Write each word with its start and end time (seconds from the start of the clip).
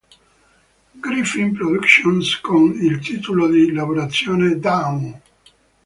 Griffith 1.03 1.53
Productions 1.53 2.39
con 2.39 2.71
il 2.73 2.97
titolo 3.01 3.47
di 3.47 3.71
lavorazione 3.71 4.57
"Dawn". 4.57 5.21